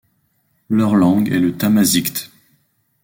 [0.67, 2.31] Leur langue est le tamazight.